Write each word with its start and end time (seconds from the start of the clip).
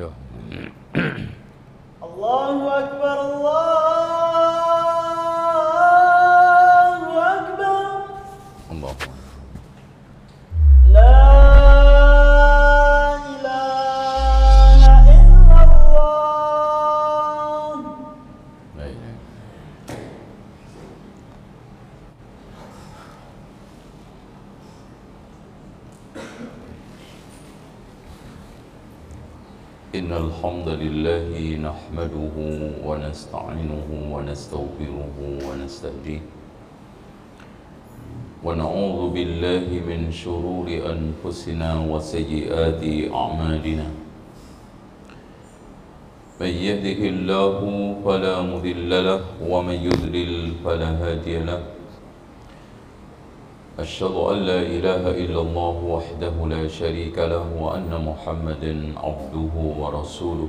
Loh. 0.00 0.16
Allahu 2.00 2.64
Akbar 2.72 3.18
الحمد 30.40 30.68
لله 30.68 31.36
نحمده 31.68 32.36
ونستعينه 32.88 33.88
ونستغفره 34.12 35.16
ونستهديه. 35.46 36.22
ونعوذ 38.44 39.00
بالله 39.12 39.66
من 39.84 40.00
شرور 40.08 40.66
أنفسنا 40.94 41.70
وسيئات 41.92 42.82
أعمالنا. 43.12 43.88
من 46.40 46.52
يهده 46.68 47.00
الله 47.12 47.60
فلا 48.04 48.34
مضل 48.40 48.90
له 49.08 49.20
ومن 49.44 49.78
يضلل 49.92 50.32
فلا 50.64 50.90
هادي 51.04 51.36
له. 51.44 51.60
أشهد 53.80 54.12
أن 54.12 54.36
لا 54.36 54.60
إله 54.60 55.02
إلا 55.24 55.40
الله 55.40 55.76
وحده 55.84 56.34
لا 56.48 56.68
شريك 56.68 57.18
له 57.18 57.46
وأن 57.60 57.88
محمدا 58.04 58.74
عبده 58.96 59.54
ورسوله. 59.80 60.48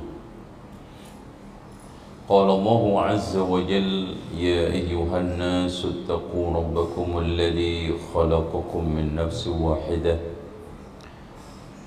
قال 2.30 2.50
الله 2.50 3.02
عز 3.02 3.38
وجل 3.38 4.16
يا 4.38 4.62
أيها 4.68 5.18
الناس 5.20 5.86
اتقوا 5.86 6.48
ربكم 6.60 7.18
الذي 7.18 7.94
خلقكم 8.14 8.84
من 8.96 9.16
نفس 9.16 9.48
واحدة 9.48 10.18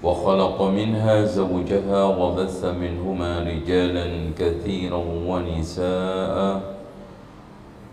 وخلق 0.02 0.62
منها 0.62 1.24
زوجها 1.24 2.04
وبث 2.04 2.64
منهما 2.64 3.30
رجالا 3.40 4.06
كثيرا 4.38 5.02
ونساء 5.28 6.36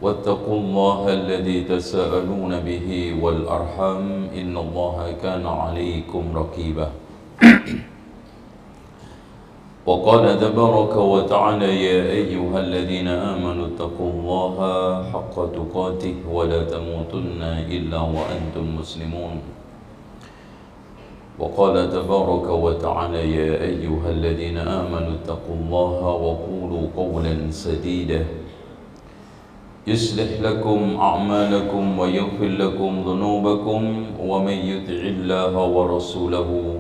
واتقوا 0.02 0.57
الله 0.57 1.13
الذي 1.13 1.63
تساءلون 1.63 2.59
به 2.59 3.16
والأرحام 3.21 4.33
إن 4.33 4.58
الله 4.58 5.13
كان 5.23 5.45
عليكم 5.45 6.23
رقيبا. 6.35 6.89
وقال 9.88 10.39
تبارك 10.39 10.95
وتعالى 10.95 11.85
يا 11.85 12.02
أيها 12.11 12.59
الذين 12.59 13.08
آمنوا 13.08 13.67
اتقوا 13.67 14.11
الله 14.11 14.58
حق 15.13 15.35
تقاته 15.53 16.15
ولا 16.31 16.63
تموتن 16.63 17.41
إلا 17.69 17.99
وأنتم 18.02 18.65
مسلمون. 18.80 19.41
وقال 21.39 21.89
تبارك 21.89 22.47
وتعالى 22.49 23.21
يا 23.38 23.52
أيها 23.69 24.09
الذين 24.09 24.58
آمنوا 24.58 25.13
اتقوا 25.21 25.55
الله 25.61 25.99
وقولوا 26.25 26.86
قولا 26.97 27.52
سديدا. 27.52 28.41
يصلح 29.87 30.41
لكم 30.41 30.95
أعمالكم 30.99 31.99
ويغفر 31.99 32.45
لكم 32.47 33.03
ذنوبكم 33.07 34.05
ومن 34.19 34.53
يطع 34.53 35.01
الله 35.13 35.65
ورسوله 35.65 36.79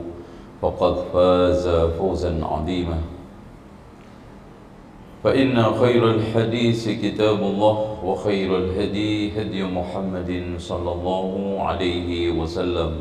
فقد 0.61 0.95
فاز 1.13 1.69
فوزا 1.97 2.45
عظيما. 2.45 2.97
فإن 5.23 5.63
خير 5.63 6.11
الحديث 6.11 6.89
كتاب 6.89 7.39
الله 7.39 8.05
وخير 8.05 8.57
الهدي 8.57 9.41
هدي 9.41 9.63
محمد 9.63 10.55
صلى 10.57 10.91
الله 10.91 11.57
عليه 11.61 12.31
وسلم 12.31 12.91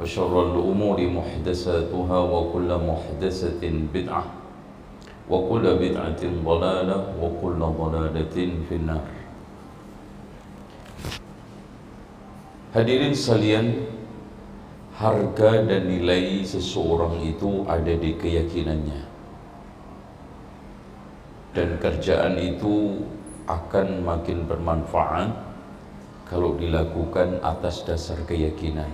وشر 0.00 0.34
الأمور 0.42 0.98
محدثاتها 1.00 2.18
وكل 2.18 2.70
محدثة 2.86 3.62
بدعة. 3.94 4.39
وكل 5.29 5.65
بدعة 5.81 6.21
ضلالة 6.21 6.97
وكل 7.21 7.59
ضلالة 7.59 8.35
في 8.69 8.75
النار 8.75 9.07
Hadirin 12.75 13.15
sekalian, 13.15 13.87
harga 14.99 15.63
dan 15.63 15.87
nilai 15.87 16.43
seseorang 16.43 17.23
itu 17.23 17.63
ada 17.71 17.95
di 17.95 18.19
keyakinannya. 18.19 18.99
Dan 21.55 21.79
kerjaan 21.79 22.35
itu 22.35 22.99
akan 23.47 24.03
makin 24.03 24.43
bermanfaat 24.43 25.31
kalau 26.27 26.59
dilakukan 26.59 27.39
atas 27.47 27.87
dasar 27.87 28.19
keyakinan, 28.27 28.91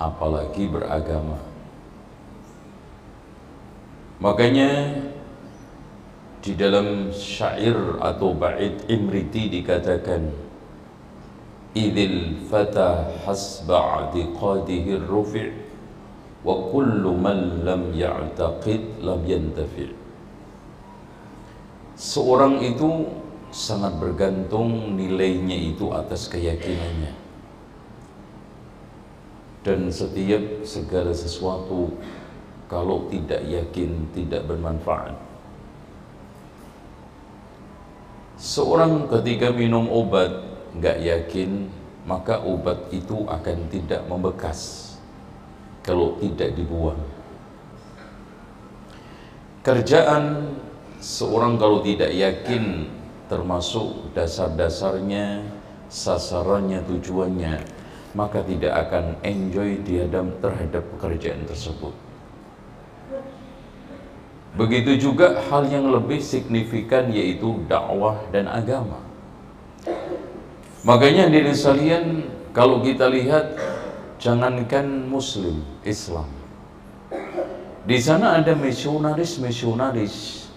apalagi 0.00 0.64
beragama. 0.64 1.36
Makanya 4.16 4.96
di 6.43 6.59
dalam 6.59 7.15
syair 7.15 8.03
atau 8.03 8.35
bait 8.35 8.83
Imriti 8.91 9.47
dikatakan 9.47 10.27
Idil 11.71 12.43
fata 12.51 13.15
hasba 13.23 14.11
i'tiqadihi 14.11 15.07
rufi' 15.07 15.55
wa 16.43 16.67
kullu 16.67 17.15
man 17.15 17.63
lam 17.63 17.95
ya'taqid 17.95 18.99
lam 18.99 19.23
yantafi' 19.23 19.95
Seorang 21.95 22.59
itu 22.59 23.07
sangat 23.55 23.95
bergantung 23.95 24.99
nilainya 24.99 25.55
itu 25.55 25.93
atas 25.93 26.27
keyakinannya. 26.27 27.13
Dan 29.63 29.87
setiap 29.87 30.67
segala 30.67 31.15
sesuatu 31.15 31.95
kalau 32.67 33.07
tidak 33.07 33.45
yakin 33.47 34.09
tidak 34.11 34.43
bermanfaat 34.49 35.32
Seorang 38.43 39.07
ketika 39.07 39.55
minum 39.55 39.87
obat 39.87 40.43
nggak 40.75 40.99
yakin 40.99 41.71
maka 42.03 42.43
obat 42.43 42.91
itu 42.91 43.23
akan 43.23 43.71
tidak 43.71 44.03
membekas 44.11 44.91
kalau 45.79 46.19
tidak 46.19 46.51
dibuang. 46.51 46.99
Kerjaan 49.63 50.59
seorang 50.99 51.55
kalau 51.55 51.79
tidak 51.87 52.11
yakin 52.11 52.91
termasuk 53.31 54.11
dasar-dasarnya, 54.11 55.47
sasarannya, 55.87 56.83
tujuannya, 56.83 57.63
maka 58.11 58.43
tidak 58.43 58.75
akan 58.75 59.23
enjoy 59.23 59.79
diadam 59.87 60.35
terhadap 60.43 60.83
pekerjaan 60.99 61.47
tersebut. 61.47 61.95
Begitu 64.53 65.09
juga 65.09 65.41
hal 65.49 65.65
yang 65.65 65.89
lebih 65.89 66.21
signifikan 66.21 67.09
yaitu 67.09 67.65
dakwah 67.65 68.21
dan 68.29 68.45
agama. 68.45 69.01
Makanya 70.85 71.25
hadirin 71.25 71.57
sekalian, 71.57 72.05
kalau 72.53 72.85
kita 72.85 73.09
lihat 73.09 73.57
jangankan 74.21 75.09
muslim, 75.09 75.65
Islam. 75.81 76.29
Di 77.83 77.97
sana 77.97 78.39
ada 78.39 78.53
misionaris-misionaris 78.53 80.47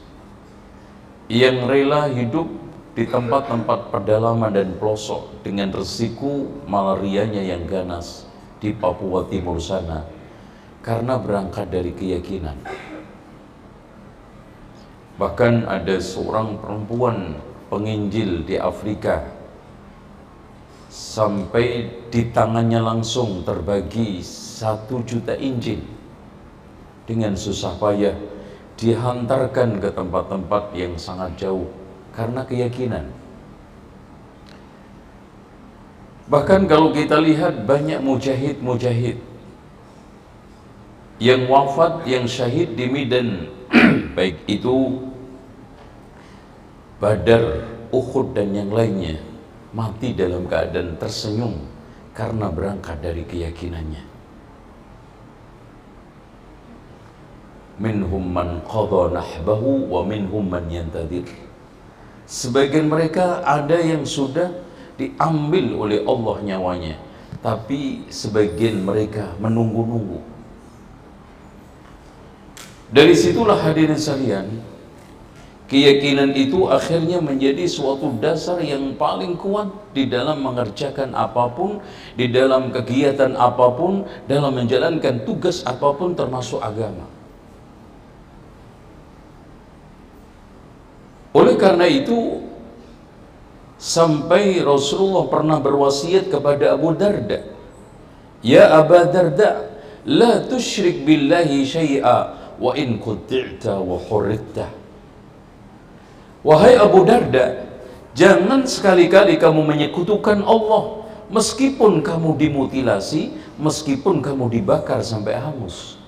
yang 1.26 1.66
rela 1.66 2.06
hidup 2.12 2.46
di 2.94 3.08
tempat-tempat 3.08 3.90
pedalaman 3.90 4.52
dan 4.54 4.76
pelosok 4.78 5.42
dengan 5.42 5.72
resiko 5.74 6.48
malarianya 6.70 7.42
yang 7.42 7.66
ganas 7.66 8.28
di 8.62 8.70
Papua 8.76 9.26
Timur 9.26 9.58
sana 9.58 10.06
karena 10.86 11.18
berangkat 11.18 11.66
dari 11.66 11.90
keyakinan. 11.96 12.54
Bahkan 15.16 15.64
ada 15.64 15.96
seorang 15.96 16.60
perempuan 16.60 17.40
penginjil 17.72 18.44
di 18.44 18.60
Afrika 18.60 19.24
sampai 20.92 21.88
di 22.12 22.28
tangannya 22.32 22.80
langsung 22.80 23.40
terbagi 23.44 24.20
satu 24.20 25.00
juta 25.04 25.32
Injil 25.36 25.80
dengan 27.08 27.32
susah 27.32 27.76
payah 27.80 28.16
dihantarkan 28.76 29.80
ke 29.80 29.88
tempat-tempat 29.88 30.76
yang 30.76 31.00
sangat 31.00 31.32
jauh 31.40 31.68
karena 32.12 32.44
keyakinan. 32.44 33.08
Bahkan 36.26 36.66
kalau 36.66 36.90
kita 36.90 37.22
lihat 37.22 37.64
banyak 37.64 38.02
mujahid-mujahid 38.02 39.16
yang 41.22 41.48
wafat, 41.48 42.04
yang 42.04 42.28
syahid 42.28 42.76
di 42.76 42.84
Medan, 42.90 43.48
baik 44.16 44.48
itu 44.48 45.04
Badar, 46.96 47.44
Uhud 47.92 48.32
dan 48.32 48.56
yang 48.56 48.72
lainnya 48.72 49.20
mati 49.76 50.16
dalam 50.16 50.48
keadaan 50.48 50.96
tersenyum 50.96 51.60
karena 52.16 52.48
berangkat 52.48 53.04
dari 53.04 53.20
keyakinannya. 53.28 54.16
minhum 57.76 58.24
man 58.24 58.64
qadha 58.64 59.12
nahbahu 59.12 59.92
wa 59.92 60.00
minhum 60.00 60.48
man 60.48 60.64
yantadir 60.72 61.28
sebagian 62.24 62.88
mereka 62.88 63.44
ada 63.44 63.76
yang 63.76 64.02
sudah 64.08 64.48
diambil 64.96 65.76
oleh 65.76 66.00
Allah 66.08 66.36
nyawanya 66.40 66.96
tapi 67.44 68.08
sebagian 68.08 68.80
mereka 68.80 69.36
menunggu-nunggu 69.36 70.35
dari 72.90 73.14
situlah 73.18 73.58
hadirin 73.58 73.98
sekalian 73.98 74.62
keyakinan 75.66 76.30
itu 76.38 76.70
akhirnya 76.70 77.18
menjadi 77.18 77.66
suatu 77.66 78.14
dasar 78.22 78.62
yang 78.62 78.94
paling 78.94 79.34
kuat 79.34 79.70
di 79.90 80.06
dalam 80.06 80.42
mengerjakan 80.42 81.10
apa 81.12 81.50
pun 81.50 81.82
di 82.14 82.30
dalam 82.30 82.70
kegiatan 82.70 83.34
apa 83.34 83.66
pun 83.74 84.06
dalam 84.30 84.54
menjalankan 84.54 85.26
tugas 85.26 85.66
apa 85.66 85.90
pun 85.98 86.14
termasuk 86.14 86.62
agama. 86.62 87.10
Oleh 91.36 91.58
karena 91.58 91.84
itu 91.84 92.40
sampai 93.76 94.62
Rasulullah 94.64 95.28
pernah 95.28 95.58
berwasiat 95.60 96.32
kepada 96.32 96.78
Abu 96.78 96.96
Darda, 96.96 97.44
"Ya 98.40 98.72
Abu 98.72 98.96
Darda, 99.12 99.68
la 100.06 100.40
tusyrik 100.46 101.04
billahi 101.04 101.66
syai'a 101.66 102.45
wa 102.56 102.72
in 102.74 102.98
qutti'ta 103.00 103.78
wa 103.80 103.96
hurritta." 103.96 104.68
Wahai 106.46 106.78
Abu 106.78 107.02
Darda, 107.02 107.66
jangan 108.14 108.62
sekali-kali 108.70 109.34
kamu 109.34 109.66
menyekutukan 109.66 110.46
Allah 110.46 111.06
meskipun 111.26 112.06
kamu 112.06 112.38
dimutilasi, 112.38 113.34
meskipun 113.58 114.22
kamu 114.22 114.46
dibakar 114.54 115.02
sampai 115.02 115.34
hangus. 115.34 115.98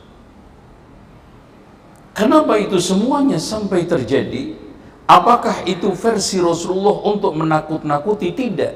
Kenapa 2.14 2.58
itu 2.58 2.78
semuanya 2.82 3.38
sampai 3.38 3.86
terjadi? 3.86 4.58
Apakah 5.06 5.62
itu 5.64 5.94
versi 5.94 6.42
Rasulullah 6.42 7.02
untuk 7.06 7.32
menakut-nakuti? 7.32 8.34
Tidak. 8.34 8.74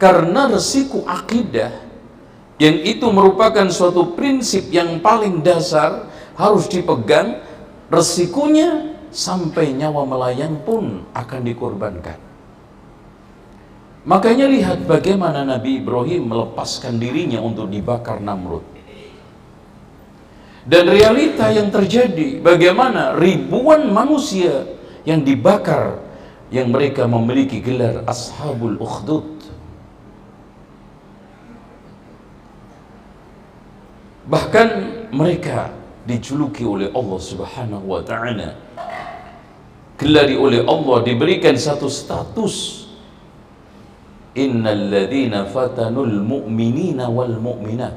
Karena 0.00 0.48
resiko 0.50 1.04
akidah 1.06 1.70
yang 2.58 2.76
itu 2.82 3.04
merupakan 3.12 3.68
suatu 3.68 4.16
prinsip 4.16 4.72
yang 4.72 4.98
paling 4.98 5.44
dasar 5.44 6.08
harus 6.34 6.66
dipegang, 6.66 7.42
resikonya 7.90 8.94
sampai 9.14 9.70
nyawa 9.74 10.02
melayang 10.06 10.58
pun 10.66 11.06
akan 11.14 11.40
dikorbankan. 11.46 12.18
Makanya 14.04 14.46
lihat 14.50 14.84
bagaimana 14.84 15.48
Nabi 15.48 15.80
Ibrahim 15.80 16.28
melepaskan 16.28 17.00
dirinya 17.00 17.40
untuk 17.40 17.72
dibakar 17.72 18.20
Namrud. 18.20 18.66
Dan 20.64 20.88
realita 20.88 21.52
yang 21.52 21.68
terjadi 21.68 22.40
bagaimana 22.40 23.16
ribuan 23.16 23.88
manusia 23.92 24.64
yang 25.04 25.20
dibakar 25.20 26.00
yang 26.48 26.72
mereka 26.72 27.04
memiliki 27.04 27.60
gelar 27.60 28.04
Ashabul 28.08 28.80
Ukhdud 28.80 29.34
bahkan 34.24 34.68
mereka 35.12 35.68
dijuluki 36.04 36.64
oleh 36.64 36.92
Allah 36.92 37.20
Subhanahu 37.20 37.84
wa 37.88 38.00
taala. 38.04 38.56
Gelari 39.96 40.36
oleh 40.36 40.62
Allah 40.64 41.04
diberikan 41.04 41.56
satu 41.56 41.88
status. 41.88 42.86
Innal 44.34 44.90
ladzina 44.90 45.46
fatanul 45.46 46.20
mu'minina 46.20 47.06
wal 47.08 47.38
mu'minat. 47.38 47.94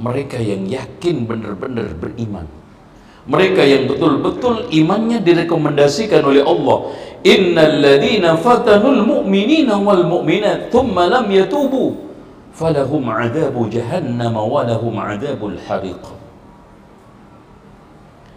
Mereka 0.00 0.38
yang 0.42 0.66
yakin 0.66 1.28
benar-benar 1.28 1.94
beriman. 1.94 2.46
Mereka 3.30 3.62
yang 3.62 3.84
betul-betul 3.86 4.72
imannya 4.74 5.22
direkomendasikan 5.22 6.24
oleh 6.24 6.42
Allah. 6.42 6.90
Innal 7.20 7.84
ladina 7.84 8.34
fatanul 8.34 9.04
mu'minina 9.04 9.76
wal 9.76 10.08
mu'minat 10.08 10.72
thumma 10.72 11.04
lam 11.04 11.28
yatubu 11.28 12.00
falahum 12.56 13.06
adabu 13.12 13.68
jahannam 13.68 14.34
wa 14.34 14.64
lahum 14.64 14.96
adabul 14.96 15.54
hariq 15.68 16.19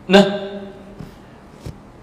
nah 0.09 0.25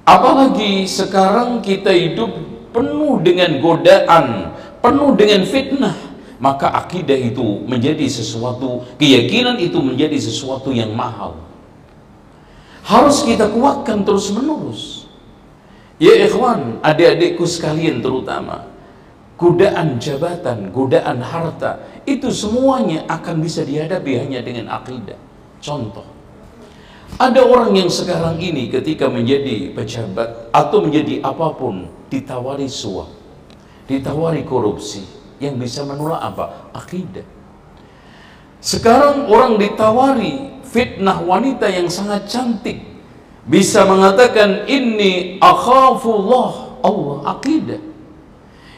apalagi 0.08 0.88
sekarang 0.88 1.60
kita 1.60 1.92
hidup 1.92 2.32
penuh 2.70 3.20
dengan 3.20 3.60
godaan 3.60 4.54
penuh 4.80 5.12
dengan 5.14 5.42
fitnah 5.44 5.96
maka 6.40 6.72
akidah 6.72 7.20
itu 7.20 7.68
menjadi 7.68 8.08
sesuatu 8.08 8.88
keyakinan 8.96 9.60
itu 9.60 9.76
menjadi 9.76 10.16
sesuatu 10.16 10.72
yang 10.72 10.96
mahal. 10.96 11.36
Harus 12.80 13.20
kita 13.22 13.52
kuatkan 13.52 14.08
terus 14.08 14.32
menerus 14.32 15.04
ya 16.00 16.16
ikhwan 16.16 16.80
adik-adikku 16.80 17.44
sekalian 17.44 18.00
terutama 18.00 18.64
godaan 19.36 20.00
jabatan 20.00 20.72
godaan 20.72 21.20
harta 21.20 21.84
itu 22.08 22.32
semuanya 22.32 23.04
akan 23.04 23.44
bisa 23.44 23.60
dihadapi 23.60 24.16
hanya 24.16 24.40
dengan 24.40 24.72
akidah. 24.72 25.20
Contoh 25.60 26.08
ada 27.16 27.40
orang 27.42 27.74
yang 27.74 27.90
sekarang 27.90 28.38
ini 28.38 28.68
ketika 28.68 29.08
menjadi 29.10 29.74
pejabat 29.74 30.52
atau 30.54 30.84
menjadi 30.84 31.24
apa 31.24 31.50
pun 31.56 31.88
ditawari 32.12 32.70
suap 32.70 33.20
ditawari 33.90 34.46
korupsi 34.46 35.02
yang 35.42 35.58
bisa 35.58 35.82
menolak 35.82 36.22
apa? 36.22 36.70
Akidah. 36.70 37.26
Sekarang 38.62 39.26
orang 39.26 39.58
ditawari 39.58 40.62
fitnah 40.62 41.18
wanita 41.26 41.66
yang 41.66 41.90
sangat 41.90 42.30
cantik 42.30 42.78
bisa 43.50 43.82
mengatakan 43.82 44.70
ini 44.70 45.42
akhafullah 45.42 46.78
Allah 46.86 47.18
akidah. 47.34 47.82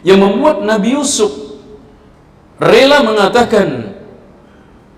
Yang 0.00 0.18
membuat 0.18 0.64
Nabi 0.64 0.96
Yusuf 0.96 1.30
rela 2.56 3.04
mengatakan 3.04 3.91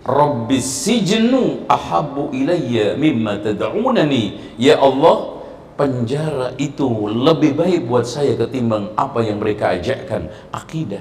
Rabbis 0.04 0.84
sijnu 0.84 1.64
ahabbu 1.64 2.36
ilayya 2.36 2.92
mimma 3.00 3.40
tad'unani. 3.40 4.56
Ya 4.60 4.76
Allah 4.76 5.40
penjara 5.80 6.52
itu 6.60 7.08
lebih 7.08 7.56
baik 7.56 7.88
buat 7.88 8.04
saya 8.04 8.36
ketimbang 8.36 8.92
apa 9.00 9.24
yang 9.24 9.40
mereka 9.40 9.72
ajakkan. 9.72 10.28
Akidah 10.52 11.00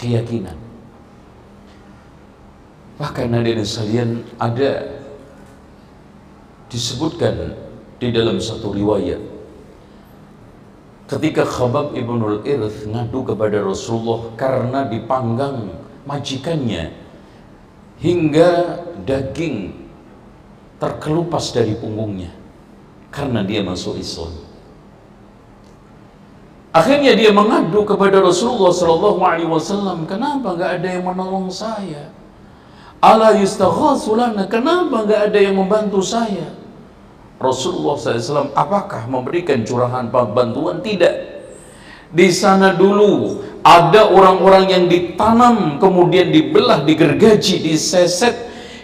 keyakinan. 0.00 0.56
Bahkan 2.96 3.36
hadirin 3.36 3.68
sekalian 3.68 4.24
ada 4.40 4.88
disebutkan 6.72 7.52
di 8.00 8.08
dalam 8.08 8.40
satu 8.40 8.72
riwayat. 8.72 9.20
Ketika 11.04 11.44
Khabab 11.44 11.92
ibnul 11.92 12.40
Irth 12.48 12.88
ngadu 12.88 13.28
kepada 13.28 13.60
Rasulullah 13.60 14.32
karena 14.40 14.88
dipanggang 14.88 15.68
majikannya 16.08 17.01
hingga 18.02 18.82
daging 19.06 19.70
terkelupas 20.82 21.54
dari 21.54 21.78
punggungnya 21.78 22.34
karena 23.14 23.46
dia 23.46 23.62
masuk 23.62 23.94
Islam. 23.96 24.34
Akhirnya 26.72 27.14
dia 27.14 27.30
mengadu 27.30 27.84
kepada 27.84 28.18
Rasulullah 28.18 28.72
Shallallahu 28.72 29.20
Alaihi 29.22 29.46
Wasallam, 29.46 30.08
kenapa 30.08 30.56
nggak 30.56 30.70
ada 30.80 30.88
yang 30.98 31.04
menolong 31.04 31.52
saya? 31.52 32.10
Ala 32.98 33.36
yustaghasulana, 33.38 34.48
kenapa 34.48 35.04
nggak 35.04 35.20
ada 35.30 35.38
yang 35.38 35.58
membantu 35.58 36.00
saya? 36.00 36.62
Rasulullah 37.42 37.98
SAW 37.98 38.54
apakah 38.54 39.10
memberikan 39.10 39.66
curahan 39.66 40.06
bantuan? 40.14 40.78
Tidak. 40.78 41.34
Di 42.14 42.30
sana 42.30 42.70
dulu 42.78 43.42
ada 43.62 44.10
orang-orang 44.10 44.64
yang 44.70 44.84
ditanam, 44.90 45.78
kemudian 45.78 46.34
dibelah, 46.34 46.82
digergaji, 46.82 47.62
diseset, 47.62 48.34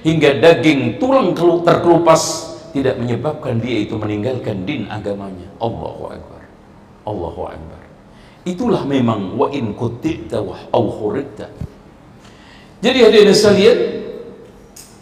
hingga 0.07 0.39
daging 0.39 1.03
tulang 1.03 1.35
terkelupas 1.35 2.55
tidak 2.71 2.95
menyebabkan 3.03 3.59
dia 3.59 3.83
itu 3.83 3.99
meninggalkan 3.99 4.63
din 4.63 4.87
agamanya. 4.87 5.51
Allahu 5.59 6.15
Akbar. 6.15 6.43
Allahu 7.03 7.43
Akbar. 7.51 7.83
Itulah 8.47 8.87
memang 8.87 9.35
wa 9.35 9.51
in 9.51 9.75
kuti'ta 9.75 10.41
wa 10.41 10.57
Jadi 12.79 12.99
hadirin 13.03 13.35
sekalian, 13.35 13.79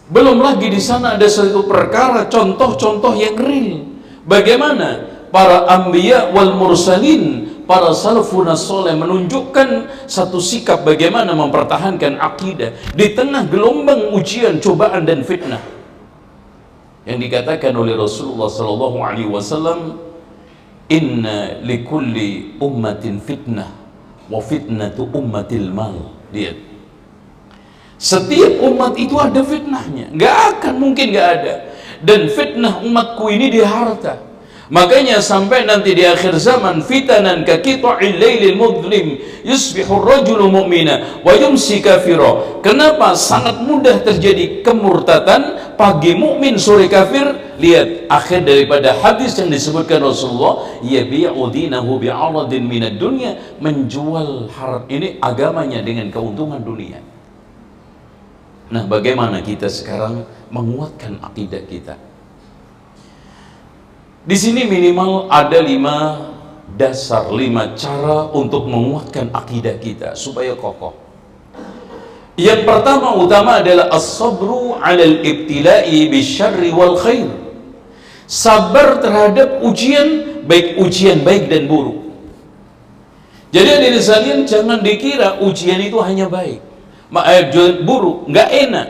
belum 0.09 0.41
lagi 0.41 0.73
di 0.73 0.81
sana 0.81 1.21
ada 1.21 1.29
satu 1.29 1.69
perkara 1.69 2.27
contoh-contoh 2.33 3.13
yang 3.15 3.37
real. 3.37 3.85
Bagaimana 4.27 5.05
para 5.31 5.69
ambiya 5.69 6.33
wal 6.33 6.57
mursalin, 6.57 7.46
para 7.67 7.91
salafun 7.93 8.49
soleh 8.55 8.95
menunjukkan 8.95 9.91
satu 10.07 10.39
sikap 10.39 10.87
bagaimana 10.87 11.35
mempertahankan 11.35 12.17
akidah 12.23 12.73
di 12.95 13.13
tengah 13.13 13.45
gelombang 13.51 14.15
ujian, 14.15 14.63
cobaan 14.63 15.05
dan 15.05 15.27
fitnah. 15.27 15.61
Yang 17.07 17.19
dikatakan 17.31 17.75
oleh 17.75 17.95
Rasulullah 17.99 18.51
sallallahu 18.51 18.99
alaihi 19.03 19.31
wasallam, 19.31 19.99
"Inna 20.91 21.63
likulli 21.63 22.59
ummatin 22.63 23.19
fitnah 23.23 23.71
wa 24.31 24.39
fitnatu 24.39 25.11
ummatil 25.11 25.71
mal." 25.71 26.15
Lihat 26.31 26.59
setiap 27.99 28.61
umat 28.67 28.99
itu 28.99 29.15
ada 29.17 29.41
fitnahnya. 29.41 30.11
Gak 30.15 30.37
akan 30.59 30.75
mungkin 30.79 31.15
gak 31.15 31.31
ada. 31.43 31.55
dan 32.03 32.29
fitnah 32.29 32.85
umatku 32.85 33.25
ini 33.33 33.49
di 33.49 33.65
harta 33.65 34.21
makanya 34.69 35.23
sampai 35.23 35.63
nanti 35.63 35.95
di 35.95 36.03
akhir 36.03 36.37
zaman 36.43 36.83
fitanan 36.83 37.47
ka 37.47 37.63
qita'il 37.63 38.19
lailil 38.19 38.59
mudlim 38.59 39.19
yusbihu 39.47 40.03
rajulu 40.03 40.51
mu'mina 40.51 41.23
wa 41.23 41.33
yumsi 41.35 41.79
kafira 41.79 42.61
kenapa 42.67 43.15
sangat 43.15 43.63
mudah 43.63 44.03
terjadi 44.03 44.67
kemurtatan 44.67 45.67
pagi 45.77 46.17
mukmin 46.17 46.57
sore 46.57 46.89
kafir? 46.89 47.37
Lihat 47.57 48.13
akhir 48.13 48.45
daripada 48.45 48.93
hadis 49.01 49.37
yang 49.41 49.49
disebutkan 49.49 50.05
Rasulullah 50.05 50.77
yabi'u 50.85 51.49
dinahu 51.49 51.97
bi'aradin 52.01 52.65
minad 52.65 53.01
dunya. 53.01 53.37
Menjual 53.65 54.53
harap 54.53 54.85
ini 54.93 55.17
agamanya 55.25 55.81
dengan 55.81 56.13
keuntungan 56.13 56.61
dunia. 56.61 57.01
Nah 58.73 58.85
bagaimana 58.85 59.41
kita 59.41 59.71
sekarang 59.71 60.27
menguatkan 60.51 61.23
akidah 61.23 61.63
kita 61.65 61.95
di 64.27 64.35
sini 64.35 64.67
minimal 64.67 65.31
ada 65.31 65.63
lima 65.63 66.27
dasar, 66.75 67.31
lima 67.31 67.79
cara 67.79 68.27
untuk 68.35 68.67
menguatkan 68.67 69.31
akidah 69.31 69.79
kita 69.79 70.19
supaya 70.19 70.59
kokoh. 70.59 70.99
Yang 72.35 72.69
pertama 72.69 73.17
utama 73.17 73.63
adalah 73.63 73.89
as-sabru 73.95 74.77
'alal 74.77 75.23
ibtila'i 75.25 76.11
bisyarri 76.11 76.75
wal 76.75 76.99
khair. 76.99 77.31
Sabar 78.27 78.99
terhadap 78.99 79.63
ujian 79.63 80.43
baik 80.45 80.77
ujian 80.83 81.23
baik 81.23 81.47
dan 81.47 81.71
buruk. 81.71 82.11
Jadi 83.55 83.69
hadirin 83.73 84.03
sekalian 84.03 84.41
jangan 84.45 84.83
dikira 84.83 85.39
ujian 85.41 85.79
itu 85.81 85.97
hanya 86.03 86.27
baik. 86.27 86.61
Eh, 87.15 87.43
buruk, 87.87 88.27
nggak 88.27 88.49
enak. 88.51 88.89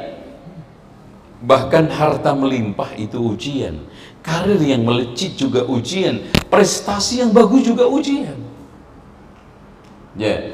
Bahkan 1.47 1.95
harta 1.95 2.35
melimpah 2.35 2.99
itu 2.99 3.23
ujian 3.23 3.87
Karir 4.27 4.59
yang 4.59 4.83
melecit 4.83 5.39
juga 5.39 5.63
ujian, 5.63 6.19
prestasi 6.51 7.23
yang 7.23 7.31
bagus 7.31 7.63
juga 7.63 7.87
ujian. 7.87 8.35
Ya. 10.19 10.51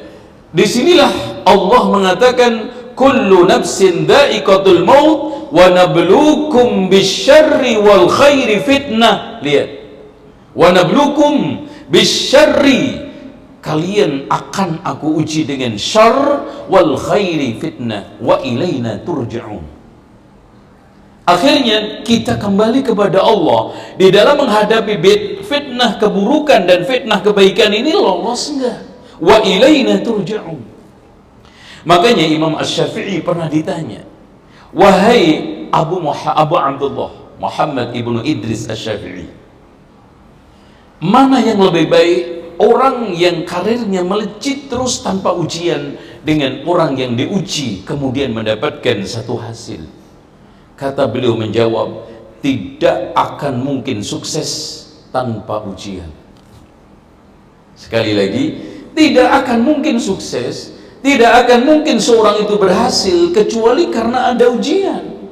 Di 0.53 0.69
sinilah 0.69 1.41
Allah 1.49 1.83
mengatakan 1.89 2.53
kullu 2.93 3.49
nafsin 3.49 4.05
da'iqatul 4.05 4.85
maut 4.85 5.49
wa 5.49 5.73
nabluukum 5.73 6.93
bisyarri 6.93 7.81
wal 7.81 8.13
khairi 8.13 8.61
fitnah. 8.61 9.41
Lihat. 9.41 9.69
Wa 10.53 10.69
nabluukum 10.69 11.65
bisyarri 11.89 13.09
kalian 13.65 14.29
akan 14.29 14.85
aku 14.85 15.17
uji 15.25 15.49
dengan 15.49 15.81
syar 15.81 16.45
wal 16.69 16.93
khairi 17.01 17.57
fitnah 17.57 18.21
wa 18.21 18.37
ilaina 18.45 19.01
turja'un. 19.01 19.82
Akhirnya 21.23 22.03
kita 22.03 22.35
kembali 22.35 22.83
kepada 22.83 23.23
Allah 23.23 23.79
di 23.95 24.11
dalam 24.11 24.43
menghadapi 24.43 24.99
fitnah 25.47 25.95
keburukan 25.95 26.67
dan 26.67 26.83
fitnah 26.83 27.23
kebaikan 27.23 27.71
ini 27.71 27.95
lolos 27.95 28.51
enggak? 28.51 28.83
Wa 29.23 29.39
ilaina 29.39 30.03
turja'un. 30.03 30.59
Makanya 31.87 32.27
Imam 32.27 32.59
Asy-Syafi'i 32.59 33.23
pernah 33.23 33.47
ditanya, 33.47 34.03
"Wahai 34.75 35.67
Abu 35.71 36.03
Abdullah 36.03 37.39
Muhammad 37.39 37.95
ibnu 37.95 38.19
Idris 38.27 38.67
Asy-Syafi'i, 38.67 39.31
mana 40.99 41.39
yang 41.39 41.63
lebih 41.63 41.87
baik 41.87 42.21
orang 42.59 43.15
yang 43.15 43.47
karirnya 43.47 44.03
melejit 44.03 44.67
terus 44.67 45.07
tanpa 45.07 45.31
ujian 45.39 45.95
dengan 46.27 46.67
orang 46.67 46.99
yang 46.99 47.15
diuji 47.15 47.87
kemudian 47.87 48.35
mendapatkan 48.35 49.07
satu 49.07 49.39
hasil?" 49.39 50.02
Kata 50.83 51.07
beliau 51.07 51.39
menjawab, 51.39 52.11
tidak 52.43 53.15
akan 53.15 53.63
mungkin 53.63 54.03
sukses 54.03 54.83
tanpa 55.15 55.63
ujian. 55.63 56.11
Sekali 57.79 58.11
lagi, 58.19 58.45
tidak 58.91 59.47
akan 59.47 59.63
mungkin 59.63 60.03
sukses, 60.03 60.75
tidak 60.99 61.47
akan 61.47 61.71
mungkin 61.71 62.03
seorang 62.03 62.43
itu 62.43 62.59
berhasil 62.59 63.31
kecuali 63.31 63.95
karena 63.95 64.35
ada 64.35 64.51
ujian. 64.51 65.23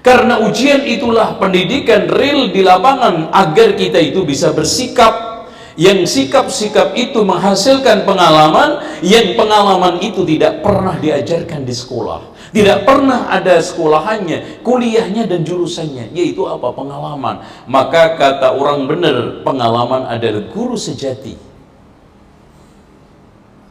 Karena 0.00 0.40
ujian 0.48 0.80
itulah 0.88 1.36
pendidikan 1.36 2.08
real 2.08 2.48
di 2.48 2.64
lapangan 2.64 3.36
agar 3.36 3.76
kita 3.76 4.00
itu 4.00 4.24
bisa 4.24 4.56
bersikap 4.56 5.33
yang 5.74 6.06
sikap-sikap 6.06 6.94
itu 6.94 7.22
menghasilkan 7.26 8.06
pengalaman 8.06 8.78
yang 9.02 9.34
pengalaman 9.34 9.98
itu 9.98 10.22
tidak 10.22 10.62
pernah 10.62 10.94
diajarkan 10.98 11.66
di 11.66 11.74
sekolah 11.74 12.34
tidak 12.54 12.86
pernah 12.86 13.26
ada 13.34 13.58
sekolahannya, 13.58 14.62
kuliahnya 14.62 15.26
dan 15.26 15.42
jurusannya, 15.42 16.14
yaitu 16.14 16.46
apa? 16.46 16.70
Pengalaman. 16.70 17.42
Maka 17.66 18.14
kata 18.14 18.54
orang 18.54 18.86
benar, 18.86 19.42
pengalaman 19.42 20.06
adalah 20.06 20.46
guru 20.54 20.78
sejati. 20.78 21.34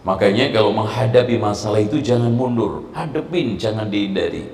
Makanya 0.03 0.51
kalau 0.51 0.75
menghadapi 0.75 1.39
masalah 1.39 1.79
itu 1.79 2.03
jangan 2.03 2.27
mundur, 2.27 2.91
hadepin, 2.91 3.55
jangan 3.55 3.87
dihindari. 3.87 4.51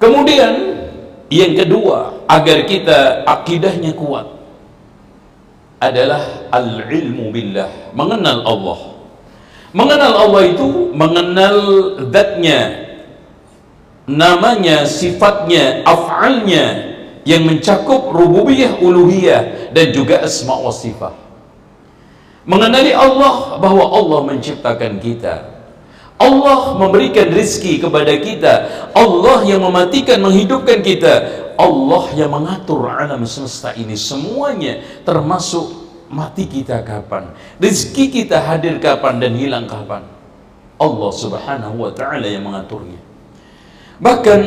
Kemudian 0.00 0.80
yang 1.28 1.52
kedua, 1.60 2.24
agar 2.24 2.64
kita 2.64 3.28
akidahnya 3.28 3.92
kuat 3.92 4.35
adalah 5.76 6.48
al-ilmu 6.52 7.28
billah, 7.32 7.92
mengenal 7.92 8.42
Allah. 8.44 8.80
Mengenal 9.76 10.12
Allah 10.16 10.42
itu 10.56 10.94
mengenal 10.96 11.56
zatnya, 12.08 12.60
namanya, 14.08 14.88
sifatnya, 14.88 15.84
af'alnya 15.84 16.96
yang 17.26 17.44
mencakup 17.44 18.08
rububiyah, 18.14 18.80
uluhiyah 18.80 19.74
dan 19.74 19.92
juga 19.92 20.24
asma 20.24 20.56
wa 20.56 20.72
sifat. 20.72 21.12
Mengenali 22.46 22.94
Allah 22.94 23.58
bahwa 23.58 23.84
Allah 23.90 24.20
menciptakan 24.32 25.02
kita. 25.02 25.58
Allah 26.16 26.78
memberikan 26.80 27.28
rizki 27.28 27.76
kepada 27.76 28.16
kita. 28.16 28.54
Allah 28.96 29.44
yang 29.44 29.60
mematikan, 29.60 30.22
menghidupkan 30.22 30.80
kita. 30.80 31.44
Allah 31.56 32.04
yang 32.14 32.30
mengatur 32.32 32.86
alam 32.88 33.24
semesta 33.24 33.72
ini. 33.74 33.96
Semuanya 33.96 34.80
termasuk 35.02 35.86
mati 36.06 36.46
kita 36.46 36.86
kapan 36.86 37.34
rezeki 37.58 38.14
kita 38.14 38.38
hadir 38.38 38.78
kapan 38.78 39.18
dan 39.18 39.34
hilang 39.34 39.66
kapan. 39.66 40.06
Allah 40.76 41.10
subhanahu 41.10 41.88
wa 41.88 41.90
ta'ala 41.90 42.28
yang 42.28 42.44
mengaturnya. 42.44 43.00
Bahkan 43.96 44.40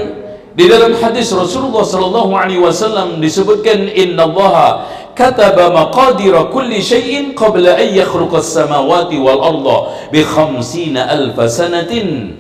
di 0.54 0.66
dalam 0.70 0.94
hadis 0.98 1.34
Rasulullah 1.34 1.82
sallallahu 1.82 2.38
alaihi 2.38 2.62
wasallam 2.62 3.18
disebutkan 3.18 3.90
inna 3.90 4.30
Allah 4.30 4.86
kataba 5.18 5.74
maqadir 5.74 6.38
kulli 6.54 6.82
syai'in 6.82 7.34
qabla 7.34 7.82
an 7.82 7.90
as-samawati 7.98 9.18
wal 9.18 9.42
arda 9.42 9.78
bi 10.14 10.22
50 10.22 10.96
alf 11.02 11.38
sanatin 11.50 12.38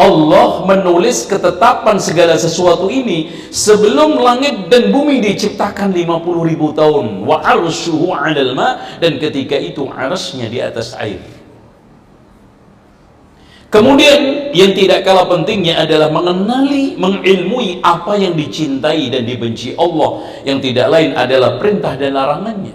Allah 0.00 0.64
menulis 0.64 1.28
ketetapan 1.28 2.00
segala 2.00 2.40
sesuatu 2.40 2.88
ini 2.88 3.28
sebelum 3.52 4.16
langit 4.16 4.72
dan 4.72 4.88
bumi 4.88 5.20
diciptakan 5.20 5.92
50 5.92 6.48
ribu 6.48 6.72
tahun. 6.72 7.28
Wa 7.28 7.44
arsyuhu 7.44 8.08
'alal 8.16 8.56
ma 8.56 8.96
dan 8.96 9.20
ketika 9.20 9.60
itu 9.60 9.84
arasnya 9.92 10.48
di 10.48 10.56
atas 10.64 10.96
air. 10.96 11.20
Kemudian 13.70 14.50
yang 14.50 14.74
tidak 14.74 15.06
kalah 15.06 15.30
pentingnya 15.30 15.78
adalah 15.78 16.10
mengenali, 16.10 16.98
mengilmui 16.98 17.78
apa 17.84 18.18
yang 18.18 18.34
dicintai 18.34 19.14
dan 19.14 19.22
dibenci 19.22 19.78
Allah. 19.78 20.26
Yang 20.42 20.72
tidak 20.72 20.90
lain 20.90 21.14
adalah 21.14 21.54
perintah 21.60 21.94
dan 21.94 22.18
larangannya. 22.18 22.74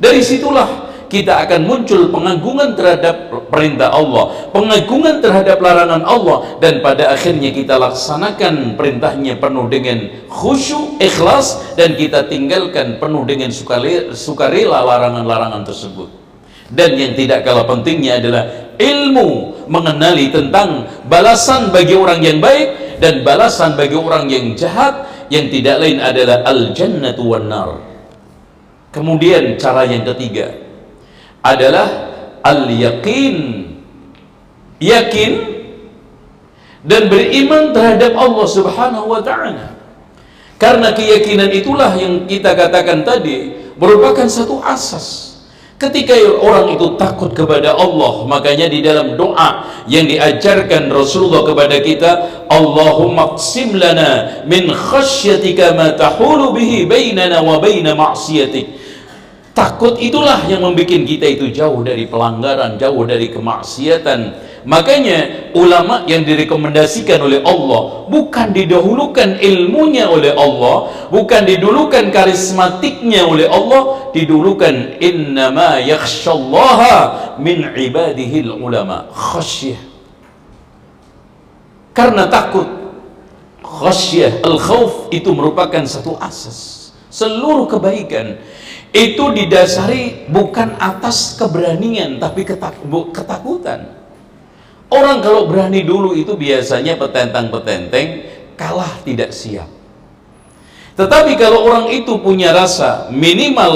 Dari 0.00 0.24
situlah 0.24 0.89
kita 1.10 1.42
akan 1.42 1.66
muncul 1.66 2.06
pengagungan 2.14 2.78
terhadap 2.78 3.34
perintah 3.50 3.90
Allah, 3.90 4.48
pengagungan 4.54 5.18
terhadap 5.18 5.58
larangan 5.58 6.06
Allah 6.06 6.56
dan 6.62 6.78
pada 6.78 7.10
akhirnya 7.10 7.50
kita 7.50 7.74
laksanakan 7.76 8.78
perintahnya 8.78 9.42
penuh 9.42 9.66
dengan 9.66 10.06
khusyuk, 10.30 11.02
ikhlas 11.02 11.74
dan 11.74 11.98
kita 11.98 12.30
tinggalkan 12.30 13.02
penuh 13.02 13.26
dengan 13.26 13.50
sukarela 14.14 14.86
larangan-larangan 14.86 15.66
tersebut. 15.66 16.08
Dan 16.70 16.94
yang 16.94 17.18
tidak 17.18 17.42
kalah 17.42 17.66
pentingnya 17.66 18.22
adalah 18.22 18.70
ilmu 18.78 19.66
mengenali 19.66 20.30
tentang 20.30 20.86
balasan 21.10 21.74
bagi 21.74 21.98
orang 21.98 22.22
yang 22.22 22.38
baik 22.38 23.02
dan 23.02 23.26
balasan 23.26 23.74
bagi 23.74 23.98
orang 23.98 24.30
yang 24.30 24.54
jahat 24.54 25.10
yang 25.26 25.50
tidak 25.50 25.82
lain 25.82 25.98
adalah 25.98 26.46
al-jannatu 26.46 27.22
wan 27.26 27.50
nar. 27.50 27.70
Kemudian 28.94 29.58
cara 29.58 29.86
yang 29.86 30.02
ketiga, 30.02 30.50
adalah 31.40 31.88
al-yaqin 32.44 33.68
yakin 34.80 35.32
dan 36.80 37.12
beriman 37.12 37.76
terhadap 37.76 38.16
Allah 38.16 38.46
Subhanahu 38.48 39.06
wa 39.12 39.20
taala. 39.20 39.76
Karena 40.60 40.92
keyakinan 40.92 41.48
itulah 41.52 41.92
yang 41.96 42.28
kita 42.28 42.52
katakan 42.52 43.04
tadi 43.04 43.56
merupakan 43.80 44.28
satu 44.28 44.60
asas. 44.60 45.28
Ketika 45.80 46.12
orang 46.44 46.76
itu 46.76 46.92
takut 47.00 47.32
kepada 47.32 47.72
Allah, 47.72 48.28
makanya 48.28 48.68
di 48.68 48.84
dalam 48.84 49.16
doa 49.16 49.64
yang 49.88 50.04
diajarkan 50.04 50.92
Rasulullah 50.92 51.40
kepada 51.48 51.80
kita, 51.80 52.10
Allahumma 52.52 53.32
qsim 53.40 53.80
lana 53.80 54.44
min 54.44 54.68
khasyatika 54.68 55.72
ma 55.72 55.96
tahulu 55.96 56.52
bihi 56.52 56.84
bainana 56.84 57.40
wa 57.40 57.56
baina 57.56 57.96
ma'siyatik. 57.96 58.79
Takut 59.50 59.98
itulah 59.98 60.46
yang 60.46 60.62
membuat 60.62 60.86
kita 60.86 61.26
itu 61.26 61.50
jauh 61.50 61.82
dari 61.82 62.06
pelanggaran, 62.06 62.78
jauh 62.78 63.02
dari 63.02 63.34
kemaksiatan. 63.34 64.48
Makanya 64.62 65.50
ulama 65.56 66.04
yang 66.04 66.22
direkomendasikan 66.22 67.18
oleh 67.18 67.40
Allah 67.42 68.06
bukan 68.06 68.52
didahulukan 68.54 69.40
ilmunya 69.42 70.06
oleh 70.06 70.36
Allah, 70.36 71.08
bukan 71.10 71.48
didulukan 71.48 72.12
karismatiknya 72.14 73.26
oleh 73.26 73.50
Allah, 73.50 74.12
didulukan 74.14 75.00
innama 75.02 75.82
yakhsyallaha 75.82 76.96
min 77.42 77.66
ibadihi 77.74 78.46
ulama. 78.54 79.10
Khasyah. 79.10 79.80
Karena 81.90 82.30
takut 82.30 82.68
khasyah 83.66 84.46
al-khauf 84.46 85.10
itu 85.10 85.34
merupakan 85.34 85.82
satu 85.88 86.14
asas 86.22 86.80
seluruh 87.10 87.66
kebaikan 87.66 88.38
itu 88.90 89.24
didasari 89.30 90.26
bukan 90.26 90.74
atas 90.78 91.38
keberanian 91.38 92.18
tapi 92.18 92.42
ketak 92.42 92.74
ketakutan 93.14 94.00
Orang 94.90 95.22
kalau 95.22 95.46
berani 95.46 95.86
dulu 95.86 96.18
itu 96.18 96.34
biasanya 96.34 96.98
petentang-petenteng 96.98 98.26
kalah 98.58 98.90
tidak 99.06 99.30
siap. 99.30 99.70
Tetapi 100.98 101.38
kalau 101.38 101.62
orang 101.62 101.94
itu 101.94 102.18
punya 102.18 102.50
rasa 102.50 103.06
minimal 103.14 103.72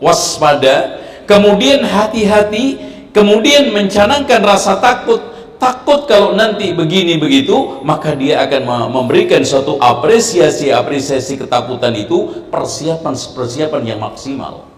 waspada, 0.00 1.04
kemudian 1.28 1.84
hati-hati, 1.84 2.80
kemudian 3.12 3.68
mencanangkan 3.68 4.40
rasa 4.40 4.80
takut, 4.80 5.20
takut 5.56 6.08
kalau 6.08 6.32
nanti 6.32 6.72
begini 6.72 7.20
begitu, 7.20 7.80
maka 7.82 8.16
dia 8.16 8.40
akan 8.44 8.92
memberikan 8.92 9.42
suatu 9.42 9.76
apresiasi-apresiasi 9.76 11.40
ketakutan 11.40 11.92
itu 11.96 12.48
persiapan-persiapan 12.48 13.82
yang 13.84 14.00
maksimal. 14.00 14.68